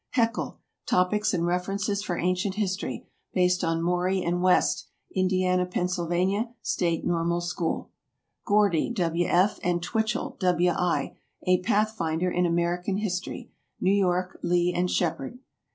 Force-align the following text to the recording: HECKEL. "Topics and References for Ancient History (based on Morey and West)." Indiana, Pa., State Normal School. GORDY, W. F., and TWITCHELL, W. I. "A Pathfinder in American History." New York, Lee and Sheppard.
HECKEL. 0.13 0.59
"Topics 0.87 1.31
and 1.31 1.45
References 1.45 2.01
for 2.01 2.17
Ancient 2.17 2.55
History 2.55 3.05
(based 3.35 3.63
on 3.63 3.83
Morey 3.83 4.23
and 4.23 4.41
West)." 4.41 4.87
Indiana, 5.15 5.67
Pa., 5.67 5.85
State 6.63 7.05
Normal 7.05 7.39
School. 7.39 7.91
GORDY, 8.43 8.89
W. 8.93 9.27
F., 9.27 9.59
and 9.61 9.83
TWITCHELL, 9.83 10.37
W. 10.39 10.71
I. 10.71 11.17
"A 11.45 11.59
Pathfinder 11.61 12.31
in 12.31 12.47
American 12.47 12.97
History." 12.97 13.51
New 13.79 13.93
York, 13.93 14.39
Lee 14.41 14.73
and 14.73 14.89
Sheppard. 14.89 15.37